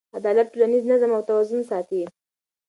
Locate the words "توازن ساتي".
1.29-2.01